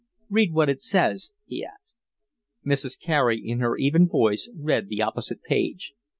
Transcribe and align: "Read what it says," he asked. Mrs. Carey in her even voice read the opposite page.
"Read 0.31 0.51
what 0.51 0.67
it 0.67 0.81
says," 0.81 1.31
he 1.45 1.63
asked. 1.63 1.93
Mrs. 2.65 2.99
Carey 2.99 3.39
in 3.39 3.59
her 3.59 3.77
even 3.77 4.07
voice 4.07 4.49
read 4.57 4.89
the 4.89 5.03
opposite 5.03 5.43
page. 5.43 5.93